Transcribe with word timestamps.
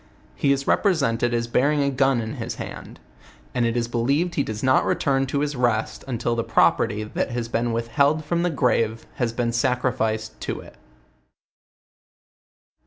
He 0.33 0.51
is 0.51 0.65
represented 0.65 1.31
as 1.31 1.45
bearing 1.45 1.83
a 1.83 1.91
gun 1.91 2.21
in 2.21 2.37
his 2.37 2.55
hand; 2.55 2.99
and 3.53 3.67
it 3.67 3.77
is 3.77 3.87
believed 3.87 4.35
lie 4.35 4.43
does 4.43 4.63
not 4.63 4.83
return 4.83 5.27
to 5.27 5.41
his 5.41 5.55
rest, 5.55 6.03
until 6.07 6.35
the 6.35 6.43
property, 6.43 7.03
that 7.03 7.29
has 7.29 7.47
been 7.47 7.71
withheld 7.71 8.25
from 8.25 8.41
the 8.41 8.49
grave 8.49 9.05
has 9.17 9.31
been 9.31 9.51
sacrificed 9.53 10.41
to 10.41 10.59
it. 10.59 10.73